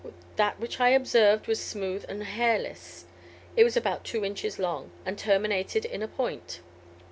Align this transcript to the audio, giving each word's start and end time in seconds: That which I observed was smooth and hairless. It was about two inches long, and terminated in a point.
That 0.35 0.59
which 0.59 0.79
I 0.79 0.89
observed 0.89 1.45
was 1.45 1.61
smooth 1.61 2.05
and 2.09 2.23
hairless. 2.23 3.05
It 3.55 3.63
was 3.63 3.77
about 3.77 4.03
two 4.03 4.25
inches 4.25 4.57
long, 4.57 4.89
and 5.05 5.15
terminated 5.15 5.85
in 5.85 6.01
a 6.01 6.07
point. 6.07 6.59